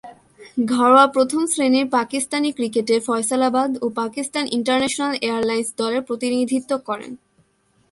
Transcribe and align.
ঘরোয়া 0.65 1.05
প্রথম-শ্রেণীর 1.07 1.87
পাকিস্তানি 1.89 2.49
ক্রিকেটে 2.51 2.95
ফয়সালাবাদ 2.99 3.71
ও 3.81 3.85
পাকিস্তান 3.95 4.45
ইন্টারন্যাশনাল 4.47 5.13
এয়ারলাইন্স 5.21 5.69
দলের 5.77 6.01
প্রতিনিধিত্ব 6.03 6.71
করেন। 6.87 7.11